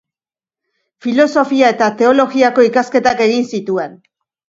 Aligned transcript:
Filosofia 1.07 1.69
eta 1.75 1.91
teologiako 2.01 2.69
ikasketak 2.73 3.25
egin 3.31 3.51
zituen. 3.55 3.99